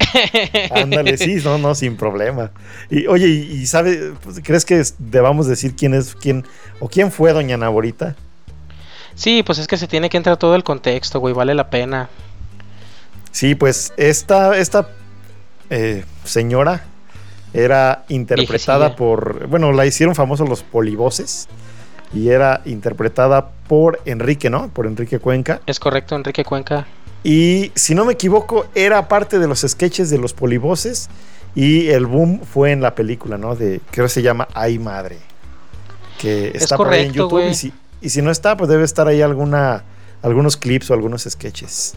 [0.70, 2.50] Ándale, sí, no, no, sin problema.
[2.90, 6.44] Y oye, ¿y, sabe, pues, crees que debamos decir quién es, quién,
[6.80, 8.16] o quién fue Doña Naborita?
[9.14, 12.08] Sí, pues es que se tiene que entrar todo el contexto, güey, vale la pena.
[13.32, 14.88] Sí, pues esta, esta
[15.68, 16.84] eh, señora
[17.52, 21.48] era interpretada por, bueno, la hicieron famosos los polivoces
[22.12, 24.68] y era interpretada por Enrique, ¿no?
[24.68, 25.60] Por Enrique Cuenca.
[25.66, 26.86] Es correcto, Enrique Cuenca.
[27.22, 31.08] Y si no me equivoco, era parte de los sketches de los polivoces
[31.54, 33.54] y el boom fue en la película, ¿no?
[33.54, 35.18] De, creo que se llama Ay Madre.
[36.18, 39.06] Que está por ahí en YouTube y si, y si, no está, pues debe estar
[39.06, 39.84] ahí alguna,
[40.22, 41.94] algunos clips o algunos sketches.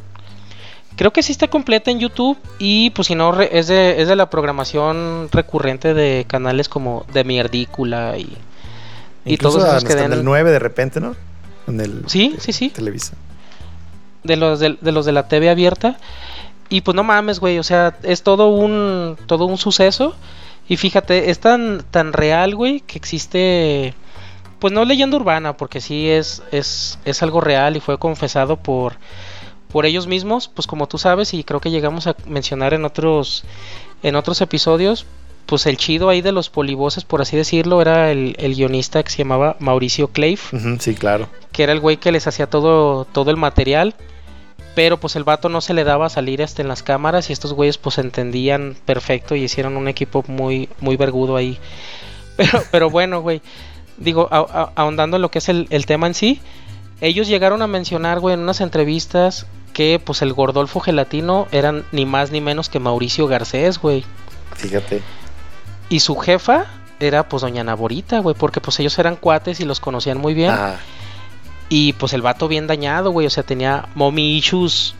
[0.96, 4.16] Creo que sí está completa en YouTube y pues si no es de, es de
[4.16, 8.38] la programación recurrente de canales como de Mierdícula y,
[9.26, 10.12] y todos esos que den...
[10.14, 11.16] el 9 de repente, ¿no?
[11.68, 12.70] En el Sí, sí, sí.
[12.70, 13.14] Televisa.
[14.24, 15.98] De los de, los de la TV abierta
[16.70, 20.16] y pues no mames, güey, o sea, es todo un todo un suceso
[20.68, 23.94] y fíjate, es tan tan real, güey, que existe
[24.60, 28.96] pues no leyenda urbana, porque sí es es es algo real y fue confesado por
[29.72, 33.44] por ellos mismos, pues como tú sabes y creo que llegamos a mencionar en otros
[34.04, 35.06] en otros episodios,
[35.46, 39.20] pues el chido ahí de los polivoces, por así decirlo, era el, guionista que se
[39.20, 40.40] llamaba Mauricio Clave.
[40.80, 41.28] sí, claro.
[41.52, 43.96] Que era el güey que les hacía todo, todo el material.
[44.76, 47.34] Pero pues el vato no se le daba a salir hasta en las cámaras y
[47.34, 51.60] estos güeyes pues entendían perfecto y hicieron un equipo muy, muy vergudo ahí.
[52.36, 53.44] Pero, pero bueno, güey,
[53.98, 56.42] digo, ahondando en lo que es el, el tema en sí,
[57.00, 62.08] ellos llegaron a mencionar, güey, en unas entrevistas que pues el Gordolfo Gelatino eran ni
[62.08, 64.04] más ni menos que Mauricio Garcés, güey.
[64.56, 65.02] Fíjate.
[65.94, 66.66] Y su jefa
[67.00, 70.52] era pues doña Naborita, güey, porque pues ellos eran cuates y los conocían muy bien.
[71.70, 74.96] Y pues el vato bien dañado, güey, o sea, tenía mommy issues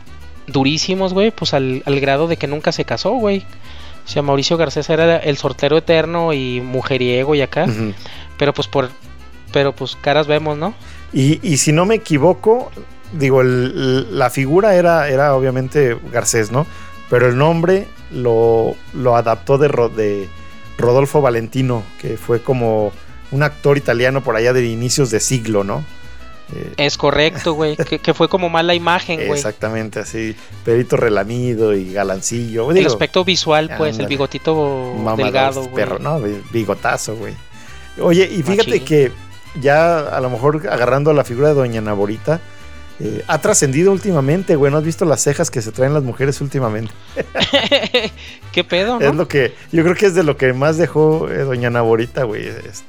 [0.46, 3.44] durísimos, güey, pues al, grado de que nunca se casó, güey.
[4.04, 7.66] O sea, Mauricio Garcés era el sortero eterno y mujeriego y acá.
[8.38, 8.88] Pero pues por...
[9.52, 10.74] Pero pues caras vemos, ¿no?
[11.12, 12.70] Y, si no me equivoco,
[13.12, 16.68] digo, la figura era, era obviamente Garcés, ¿no?
[17.10, 20.28] Pero el nombre lo, lo adaptó de, de
[20.78, 22.92] Rodolfo Valentino, que fue como
[23.30, 25.84] un actor italiano por allá de inicios de siglo, ¿no?
[26.54, 29.32] Eh, es correcto, güey, que, fue como mala imagen, güey.
[29.32, 32.70] Exactamente, así, perito relamido y galancillo.
[32.70, 35.74] el aspecto visual, pues, el bigotito delgado, güey.
[35.74, 36.20] Perro, no,
[36.52, 37.34] bigotazo, güey.
[38.00, 39.12] Oye, y fíjate que
[39.60, 42.40] ya a lo mejor agarrando la figura de Doña Naborita,
[43.00, 44.70] eh, ha trascendido últimamente, güey.
[44.70, 46.92] ¿No has visto las cejas que se traen las mujeres últimamente?
[48.52, 49.06] ¿Qué pedo, no?
[49.06, 52.24] Es lo que, yo creo que es de lo que más dejó eh, Doña Naborita,
[52.24, 52.46] güey.
[52.46, 52.84] Este,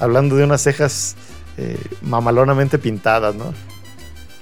[0.00, 1.16] hablando de unas cejas
[1.56, 3.54] eh, mamalonamente pintadas, ¿no?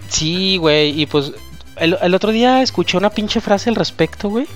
[0.08, 0.98] Sí, güey.
[0.98, 1.32] Y pues
[1.76, 4.46] el, otro día escuché una pinche frase al respecto, güey.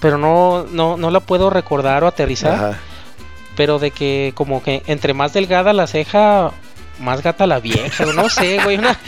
[0.00, 2.78] Pero no, no, no la puedo recordar o aterrizar.
[3.56, 6.52] Pero de que como que entre más delgada la ceja,
[7.00, 8.98] más gata la vieja, no sé, güey, una,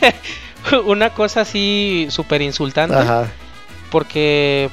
[0.84, 2.96] una cosa así súper insultante.
[2.96, 3.28] Ajá.
[3.90, 4.70] Porque,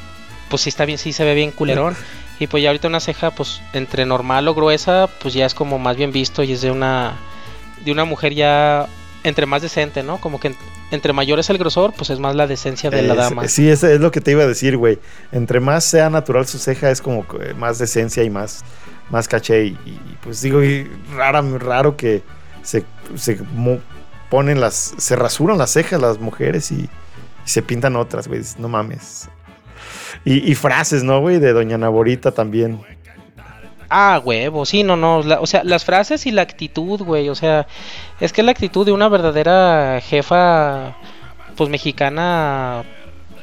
[0.49, 1.95] pues sí está bien, sí se ve bien culerón.
[2.39, 5.79] Y pues ya ahorita una ceja, pues entre normal o gruesa, pues ya es como
[5.79, 7.15] más bien visto y es de una,
[7.83, 8.87] de una mujer ya
[9.23, 10.19] entre más decente, ¿no?
[10.19, 10.55] Como que
[10.91, 13.47] entre mayor es el grosor, pues es más la decencia de la dama.
[13.47, 14.99] Sí, es, es lo que te iba a decir, güey.
[15.31, 17.25] Entre más sea natural su ceja, es como
[17.57, 18.63] más decencia y más,
[19.09, 19.65] más caché.
[19.65, 19.77] Y,
[20.21, 22.21] pues digo, y rara, raro que
[22.67, 22.83] se,
[23.15, 23.39] se
[24.29, 26.89] ponen las, se rasuran las cejas las mujeres y,
[27.45, 28.41] se pintan otras, güey.
[28.57, 29.29] No mames.
[30.25, 31.39] Y, frases, ¿no, güey?
[31.39, 32.81] De Doña Naborita también.
[33.89, 35.19] Ah, huevo, sí, no, no.
[35.19, 37.29] o sea, las frases y la actitud, güey.
[37.29, 37.67] O sea,
[38.19, 40.97] es que la actitud de una verdadera jefa,
[41.55, 42.83] pues mexicana,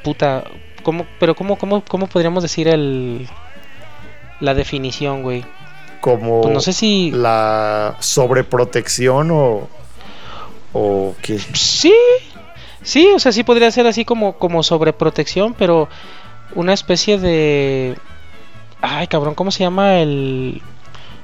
[0.03, 0.45] puta.
[0.83, 3.27] ¿Cómo, pero cómo, cómo, cómo podríamos decir el,
[4.41, 5.47] la definición, güey?
[6.05, 9.71] Como pues no sé si la sobreprotección o
[10.75, 11.39] o qué.
[11.55, 11.95] Sí
[12.83, 15.89] sí o sea sí podría ser así como como sobreprotección pero
[16.55, 17.97] una especie de
[18.83, 20.61] ay cabrón cómo se llama el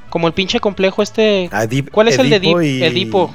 [0.08, 1.50] como el pinche complejo este
[1.92, 3.34] cuál es el de Edipo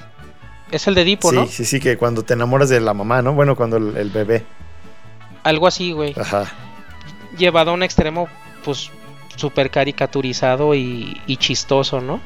[0.72, 3.22] es el de Edipo sí, no sí sí que cuando te enamoras de la mamá
[3.22, 4.44] no bueno cuando el, el bebé.
[5.44, 6.16] Algo así güey.
[6.20, 6.52] Ajá.
[7.38, 8.28] Llevado a un extremo
[8.64, 8.90] pues
[9.36, 12.22] súper caricaturizado y, chistoso, ¿no?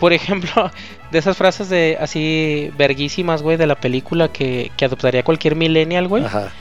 [0.00, 0.70] Por ejemplo,
[1.10, 6.24] de esas frases de así verguísimas, güey, de la película que, adoptaría cualquier millennial, güey.
[6.24, 6.52] Ajá.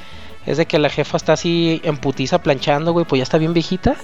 [0.46, 3.54] Es de que la jefa está así en putiza planchando, güey, pues ya está bien
[3.54, 3.96] viejita.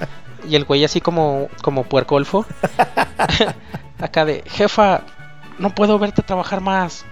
[0.48, 2.46] y el güey así como, como puercolfo.
[4.00, 5.02] Acá de, jefa,
[5.58, 7.04] no puedo verte trabajar más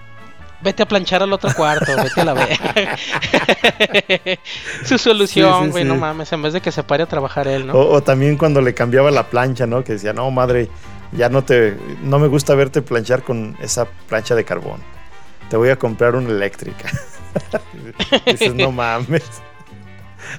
[0.61, 2.59] vete a planchar al otro cuarto, vete a la vez.
[4.85, 7.73] Su solución, güey, no mames, en vez de que se pare a trabajar él, ¿no?
[7.73, 9.83] O, también cuando le cambiaba la plancha, ¿no?
[9.83, 10.69] Que decía, no, madre,
[11.11, 14.81] ya no te, no me gusta verte planchar con esa plancha de carbón.
[15.49, 16.91] Te voy a comprar una eléctrica.
[18.25, 19.23] Dices, no mames.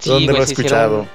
[0.05, 1.07] ¿Dónde lo he escuchado?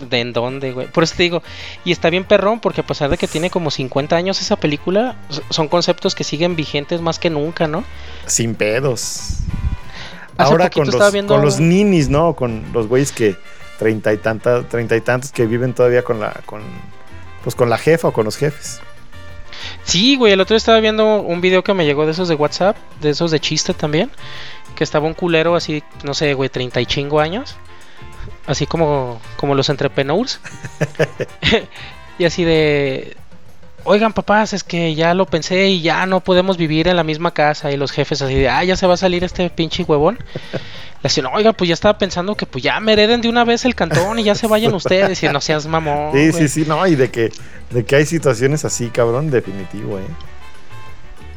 [0.00, 0.86] De en dónde, güey.
[0.88, 1.42] Por eso te digo,
[1.84, 5.16] y está bien perrón, porque a pesar de que tiene como 50 años esa película,
[5.50, 7.84] son conceptos que siguen vigentes más que nunca, ¿no?
[8.26, 9.38] Sin pedos.
[10.36, 12.34] Ahora con los, con los ninis, ¿no?
[12.34, 13.36] Con los güeyes que
[13.78, 16.62] treinta y tantas, treinta y tantos que viven todavía con la, con,
[17.42, 18.80] pues con la jefa o con los jefes.
[19.82, 22.36] Sí, güey, el otro día estaba viendo un video que me llegó de esos de
[22.36, 24.10] WhatsApp, de esos de chiste también,
[24.76, 27.56] que estaba un culero así, no sé, güey, treinta y chingo años
[28.48, 30.40] así como, como los entrepreneurs.
[32.18, 33.16] y así de,
[33.84, 37.32] oigan papás, es que ya lo pensé y ya no podemos vivir en la misma
[37.32, 37.70] casa.
[37.70, 40.18] Y los jefes así de, ah, ya se va a salir este pinche huevón.
[40.98, 43.64] Le decían, oigan, pues ya estaba pensando que pues ya me hereden de una vez
[43.64, 45.22] el cantón y ya se vayan ustedes.
[45.22, 46.12] Y no seas mamón.
[46.12, 47.30] Sí, sí, sí, no, y de que,
[47.70, 50.02] de que hay situaciones así, cabrón, definitivo, eh.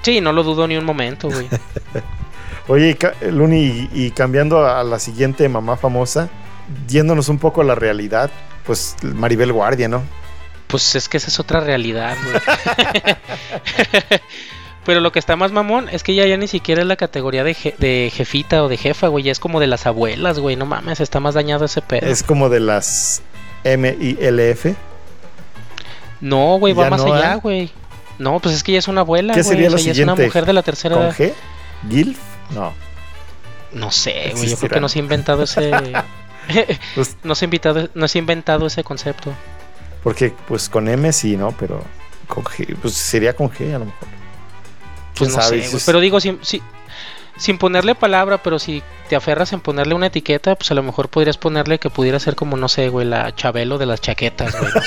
[0.02, 1.47] Sí, no lo dudo ni un momento, güey.
[2.67, 2.97] Oye,
[3.30, 6.30] Luni, y cambiando a la siguiente mamá famosa,
[6.88, 8.30] yéndonos un poco a la realidad,
[8.66, 10.04] pues Maribel Guardia, ¿no?
[10.68, 12.36] Pues es que esa es otra realidad, güey.
[14.86, 17.44] Pero lo que está más mamón es que ya, ya ni siquiera es la categoría
[17.44, 19.24] de, de jefita o de jefa, güey.
[19.24, 20.56] Ya es como de las abuelas, güey.
[20.56, 22.08] No mames, está más dañado ese pedo.
[22.08, 23.22] Es como de las
[23.64, 24.76] M I L F.
[26.20, 27.70] No, güey, va más allá, güey.
[28.18, 30.02] No, pues es que ella es una abuela, ¿Qué sería lo siguiente?
[30.02, 31.16] es una mujer de la tercera ¿Con edad.
[31.16, 31.34] G?
[31.90, 32.20] ¿Gilf?
[32.52, 32.74] No.
[33.72, 34.50] No sé, güey.
[34.50, 35.72] Yo creo que no se ha inventado ese.
[36.96, 39.34] pues, no, se ha inventado, no se ha inventado ese concepto.
[40.04, 41.52] Porque, pues con M sí, ¿no?
[41.52, 41.84] Pero
[42.28, 44.08] con G, pues sería con G a lo mejor.
[45.18, 46.40] Pues no sé, Pero digo, sin,
[47.38, 51.10] sin ponerle palabra, pero si te aferras en ponerle una etiqueta, pues a lo mejor
[51.10, 54.72] podrías ponerle que pudiera ser como, no sé, güey, la Chabelo de las chaquetas, güey.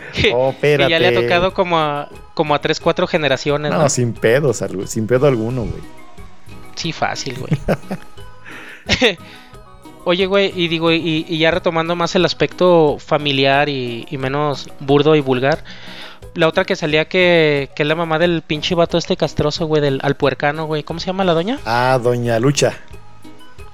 [0.12, 3.72] que, oh, ya le ha tocado como a, como a 3, 4 generaciones.
[3.72, 5.82] No, sin pedos, sin pedo alguno, güey.
[6.74, 7.52] Sí, fácil, güey.
[10.04, 15.14] Oye, güey, y digo, y, ya retomando más el aspecto familiar y, y menos burdo
[15.14, 15.62] y vulgar,
[16.34, 19.82] la otra que salía que, que es la mamá del pinche vato este castroso, güey,
[19.82, 20.82] del alpuercano, güey.
[20.82, 21.58] ¿Cómo se llama la doña?
[21.66, 22.78] Ah, doña Lucha.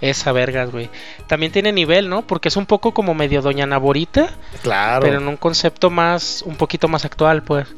[0.01, 0.91] Esa vergas, güey.
[1.27, 2.27] También tiene nivel, ¿no?
[2.27, 4.31] Porque es un poco como medio doña Naborita.
[4.63, 5.03] Claro.
[5.03, 7.69] Pero en un concepto más, un poquito más actual, pues.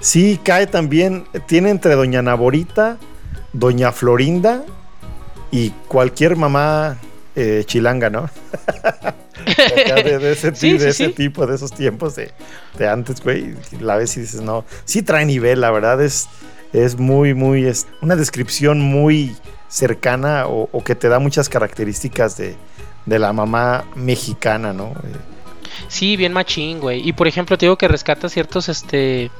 [0.00, 2.98] Sí, cae también, tiene entre doña Naborita,
[3.52, 4.64] doña Florinda
[5.52, 6.98] y cualquier mamá
[7.36, 8.28] eh, chilanga, ¿no?
[10.04, 12.32] de, ese, tipo, de esos tiempos de,
[12.88, 13.54] antes, güey.
[13.78, 16.28] La ves y dices, no, sí trae nivel, la verdad es,
[16.72, 19.36] es muy, muy, es una descripción muy
[19.68, 22.56] cercana o, que te da muchas características de,
[23.06, 24.94] de la mamá mexicana, ¿no?
[25.88, 27.06] Sí, bien machín, güey.
[27.06, 29.30] Y por ejemplo, te digo que rescata ciertos, este,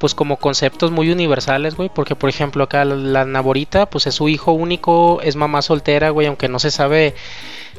[0.00, 4.30] pues como conceptos muy universales, güey, porque por ejemplo acá la, Naborita, pues es su
[4.30, 7.14] hijo único, es mamá soltera, güey, aunque no se sabe.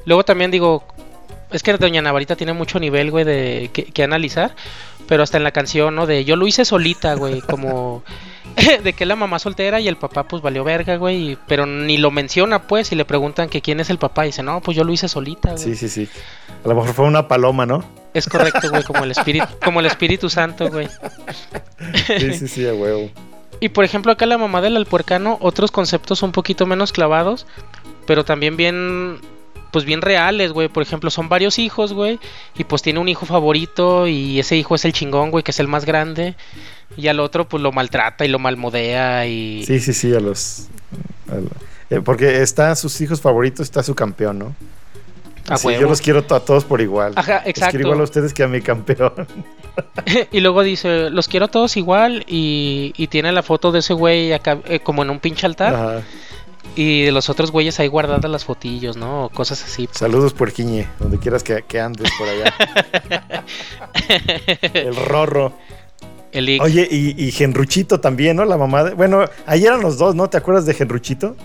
[0.05, 0.83] Luego también digo,
[1.49, 4.55] es que Doña Navarita tiene mucho nivel, güey, de que, analizar,
[5.11, 6.07] pero hasta en la canción, ¿no?
[6.07, 8.01] De yo lo hice solita, güey, como
[8.83, 12.11] de que la mamá soltera y el papá pues valió verga, güey, pero ni lo
[12.11, 14.85] menciona, pues, y le preguntan que quién es el papá y dice, "No, pues yo
[14.85, 16.07] lo hice solita, güey." Sí, sí, sí.
[16.63, 17.83] A lo mejor fue una paloma, ¿no?
[18.13, 20.87] Es correcto, güey, como el espíritu, como el Espíritu Santo, güey.
[22.17, 23.09] Sí, sí, sí, a huevo.
[23.59, 27.47] Y por ejemplo, acá la mamá del alpuercano, otros conceptos un poquito menos clavados,
[28.07, 29.19] pero también bien
[29.71, 30.67] pues bien reales, güey.
[30.67, 32.19] Por ejemplo, son varios hijos, güey.
[32.57, 35.59] Y pues tiene un hijo favorito y ese hijo es el chingón, güey, que es
[35.59, 36.35] el más grande.
[36.97, 39.63] Y al otro pues lo maltrata y lo malmodea y...
[39.65, 40.67] Sí, sí, sí, a los...
[41.89, 44.55] Eh, porque está sus hijos favoritos, está su campeón, ¿no?
[45.63, 47.13] yo los quiero a todos por igual.
[47.15, 47.71] Ajá, exacto.
[47.71, 49.27] quiero igual a ustedes que a mi campeón.
[50.31, 53.93] y luego dice, los quiero a todos igual y, y tiene la foto de ese
[53.93, 55.75] güey acá eh, como en un pinche altar.
[55.75, 56.01] Ajá.
[56.75, 59.29] Y de los otros güeyes ahí guardadas las fotillos, ¿no?
[59.33, 59.87] cosas así.
[59.87, 59.97] Pues.
[59.97, 62.53] Saludos, puerquiñe, donde quieras que, andes por allá.
[64.73, 65.53] el rorro.
[66.31, 68.45] El Oye, y, y, Genruchito también, ¿no?
[68.45, 68.93] La mamá de...
[68.93, 70.29] Bueno, ahí eran los dos, ¿no?
[70.29, 71.35] ¿Te acuerdas de Genruchito?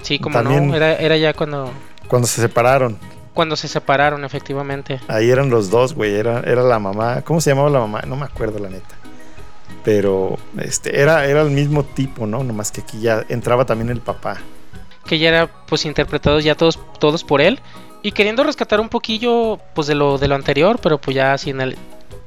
[0.00, 1.70] Sí, como no, era, era ya cuando...
[2.08, 2.96] Cuando se separaron.
[3.34, 4.98] Cuando se separaron, efectivamente.
[5.08, 6.14] Ahí eran los dos, güey.
[6.14, 7.20] Era, era la mamá.
[7.20, 8.02] ¿Cómo se llamaba la mamá?
[8.06, 9.01] No me acuerdo, la neta
[9.84, 12.44] pero este era, era el mismo tipo, ¿no?
[12.44, 14.38] Nomás que aquí ya entraba también el papá.
[15.06, 17.60] Que ya era pues interpretados ya todos, todos por él.
[18.02, 21.60] Y queriendo rescatar un poquillo pues de lo, de lo anterior, pero pues ya en
[21.60, 21.76] el.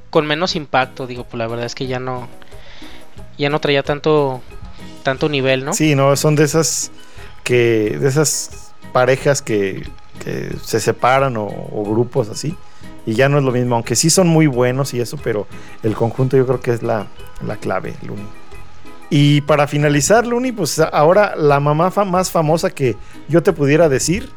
[0.10, 2.28] con menos impacto, digo, pues la verdad es que ya no.
[3.38, 4.42] Ya no traía tanto.
[5.04, 5.74] tanto nivel, ¿no?
[5.74, 6.92] Sí, no, son de esas.
[7.44, 7.98] que.
[8.00, 9.88] de esas parejas que.
[10.24, 12.56] que se separan o, o grupos así
[13.06, 15.48] y ya no es lo mismo, aunque sí son muy buenos y eso, pero
[15.84, 17.08] el conjunto yo creo que es la,
[17.46, 18.26] la clave, Luni.
[19.10, 22.96] Y para finalizar, Luni, pues ahora la mamá más famosa que
[23.30, 24.30] yo te pudiera decir,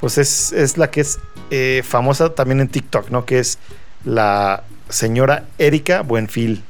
[0.00, 3.24] pues es, es la que es eh, famosa también en TikTok, ¿no?
[3.26, 3.58] Que es
[4.04, 6.62] la señora Erika Buenfil.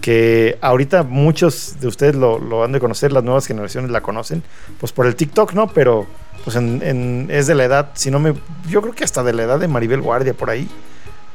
[0.00, 4.42] Que ahorita muchos de ustedes lo, lo han de conocer, las nuevas generaciones la conocen,
[4.80, 5.68] pues por el TikTok, ¿no?
[5.68, 6.06] Pero
[6.44, 8.34] pues en, es de la edad, si no me,
[8.68, 10.68] yo creo que hasta de la edad de Maribel Guardia por ahí,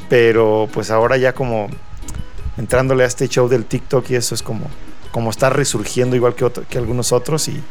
[0.09, 1.69] pero pues ahora ya como
[2.57, 4.65] entrándole a este show del TikTok y eso es como,
[5.11, 7.61] como está resurgiendo igual que, que algunos otros y...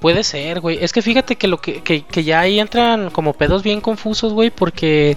[0.00, 0.78] Puede ser, güey.
[0.82, 4.50] Es que fíjate que lo que, que, ya ahí entran como pedos bien confusos, güey,
[4.50, 5.16] porque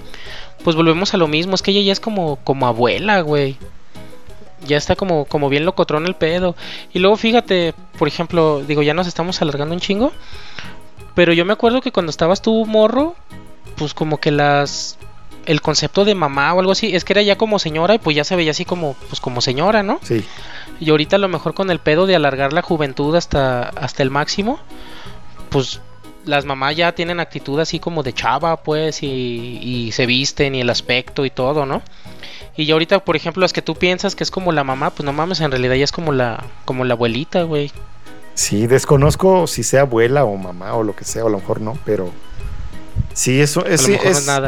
[0.63, 3.57] pues volvemos a lo mismo, es que ella ya es como, como abuela, güey.
[4.65, 6.55] Ya está como, como bien locotrón el pedo.
[6.93, 10.11] Y luego fíjate, por ejemplo, digo, ya nos estamos alargando un chingo.
[11.19, 13.13] Pero yo me acuerdo que cuando estabas tú morro,
[13.75, 14.97] pues como que las
[15.45, 18.15] el concepto de mamá o algo así, es que era ya como señora y pues
[18.15, 19.99] ya se veía así como pues como señora, ¿no?
[20.01, 20.23] Sí.
[20.79, 24.11] Y ahorita a lo mejor con el pedo de alargar la juventud hasta hasta el
[24.11, 24.61] máximo,
[25.49, 25.81] pues
[26.23, 30.61] las mamás ya tienen actitud así como de chava, pues, y, y se visten y
[30.61, 31.81] el aspecto y todo, ¿no?
[32.55, 35.05] Y ya ahorita, por ejemplo, las que tú piensas que es como la mamá, pues
[35.05, 37.73] no mames, en realidad ya es como la, como la abuelita, güey.
[38.39, 41.59] Sí, desconozco si sea abuela o mamá o lo que sea, o a lo mejor
[41.59, 42.09] no, pero
[43.11, 43.85] sí, eso es,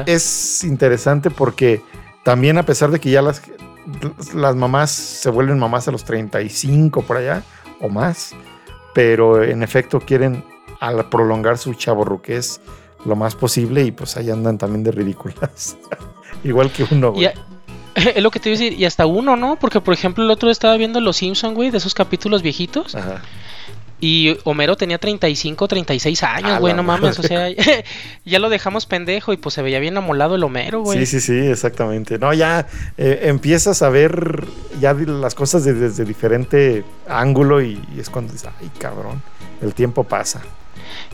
[0.05, 1.81] es, interesante porque
[2.23, 3.41] también a pesar de que ya las,
[4.33, 7.43] las mamás se vuelven mamás a los 35 por allá
[7.81, 8.33] o más,
[8.93, 10.45] pero en efecto quieren
[10.79, 12.61] al prolongar su chaborruqués
[13.03, 15.75] lo más posible y pues ahí andan también de ridículas.
[16.45, 17.29] Igual que uno, güey.
[17.93, 19.57] Es lo que te iba a decir, y hasta uno, ¿no?
[19.57, 22.95] Porque, por ejemplo, el otro estaba viendo Los Simpsons, güey, de esos capítulos viejitos.
[22.95, 23.21] Ajá.
[24.03, 27.19] Y Homero tenía 35, 36 años, güey, no mames.
[27.19, 27.47] O sea,
[28.25, 31.05] ya lo dejamos pendejo y pues se veía bien amolado el Homero, güey.
[31.05, 32.17] Sí, sí, sí, exactamente.
[32.17, 34.43] No, ya eh, empiezas a ver
[34.79, 39.21] ya las cosas desde, diferente ángulo y, es cuando dices, ay, cabrón,
[39.61, 40.41] el tiempo pasa.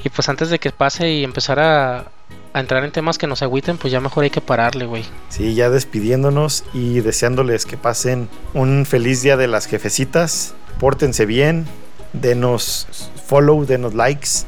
[0.02, 2.06] Y pues antes de que pase y empezar a,
[2.54, 5.04] a entrar en temas que nos agüiten, pues ya mejor hay que pararle, güey.
[5.28, 10.56] Sí, ya despidiéndonos y deseándoles que pasen un feliz día de las jefecitas.
[10.80, 11.66] Pórtense bien,
[12.22, 12.88] denos
[13.26, 14.46] follow, denos likes.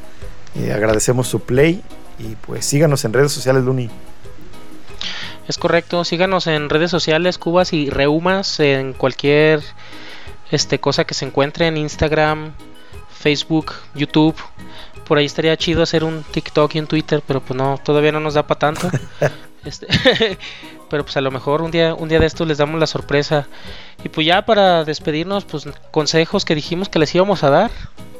[0.56, 1.82] Eh, agradecemos su play
[2.18, 3.88] y pues síganos en redes sociales, Luni.
[5.48, 9.62] Es correcto, síganos en redes sociales, Cubas y Reumas, en cualquier
[10.50, 12.52] este, cosa que se encuentre en Instagram,
[13.18, 14.36] Facebook, YouTube.
[15.06, 18.20] Por ahí estaría chido hacer un TikTok y un Twitter, pero pues no, todavía no
[18.20, 18.90] nos da para tanto.
[19.64, 19.88] este,
[20.90, 23.46] pero pues a lo mejor un día, un día de estos les damos la sorpresa.
[24.04, 27.70] Y pues ya para despedirnos, pues consejos que dijimos que les íbamos a dar,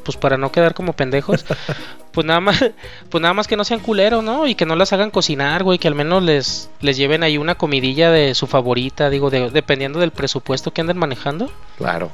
[0.05, 1.45] pues para no quedar como pendejos,
[2.13, 2.65] pues nada más,
[3.11, 4.47] pues nada más que no sean culeros, ¿no?
[4.47, 7.57] Y que no las hagan cocinar, güey, que al menos les, les lleven ahí una
[7.57, 11.51] comidilla de su favorita, digo, dependiendo del presupuesto que anden manejando.
[11.77, 12.11] Claro.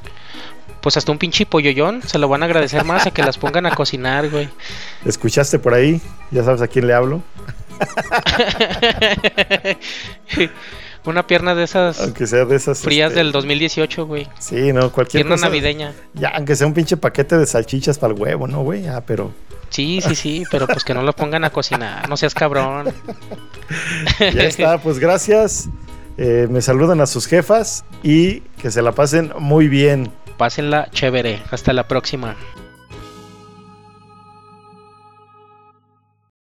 [0.81, 3.65] Pues hasta un pinche polloyón se lo van a agradecer más a que las pongan
[3.65, 4.49] a cocinar, güey.
[5.05, 6.01] ¿Escuchaste por ahí?
[6.31, 7.21] Ya sabes a quién le hablo.
[11.05, 12.01] Una pierna de esas.
[12.01, 12.79] Aunque sea de esas.
[12.79, 14.27] Frías este, del 2018, güey.
[14.39, 15.93] Sí, no, cualquier pierna navideña.
[16.13, 18.87] Ya, aunque sea un pinche paquete de salchichas para el huevo, ¿no, güey?
[18.87, 19.31] Ah, pero.
[19.69, 22.93] Sí, sí, sí, pero pues que no lo pongan a cocinar, no seas cabrón.
[24.19, 25.69] ya está, pues gracias.
[26.17, 30.11] Eh, me saludan a sus jefas y que se la pasen muy bien.
[30.37, 31.41] Pásenla chévere.
[31.51, 32.35] Hasta la próxima.